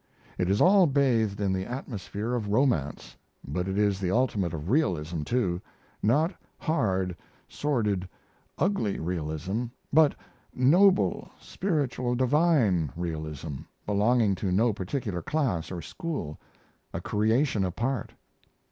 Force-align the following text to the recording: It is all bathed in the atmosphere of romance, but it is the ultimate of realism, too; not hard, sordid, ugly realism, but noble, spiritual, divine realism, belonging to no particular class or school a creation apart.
It 0.39 0.49
is 0.49 0.61
all 0.61 0.87
bathed 0.87 1.39
in 1.39 1.53
the 1.53 1.63
atmosphere 1.67 2.33
of 2.33 2.47
romance, 2.49 3.15
but 3.47 3.67
it 3.67 3.77
is 3.77 3.99
the 3.99 4.09
ultimate 4.09 4.51
of 4.51 4.71
realism, 4.71 5.21
too; 5.21 5.61
not 6.01 6.33
hard, 6.57 7.15
sordid, 7.47 8.09
ugly 8.57 8.97
realism, 8.99 9.65
but 9.93 10.15
noble, 10.55 11.29
spiritual, 11.39 12.15
divine 12.15 12.91
realism, 12.95 13.57
belonging 13.85 14.33
to 14.41 14.51
no 14.51 14.73
particular 14.73 15.21
class 15.21 15.71
or 15.71 15.83
school 15.83 16.39
a 16.95 16.99
creation 16.99 17.63
apart. 17.63 18.11